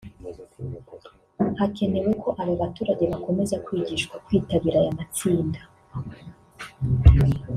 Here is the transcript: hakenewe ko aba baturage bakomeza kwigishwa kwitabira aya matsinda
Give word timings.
hakenewe 1.59 2.11
ko 2.21 2.29
aba 2.41 2.53
baturage 2.61 3.03
bakomeza 3.11 3.55
kwigishwa 3.65 4.13
kwitabira 4.25 4.77
aya 4.81 4.97
matsinda 4.97 5.61